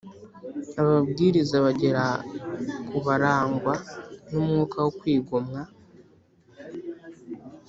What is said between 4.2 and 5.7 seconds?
n umwuka wo kwigomwa